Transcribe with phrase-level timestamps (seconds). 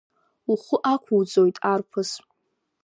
[0.51, 2.11] Ухы ақәуҵоит, арԥыс!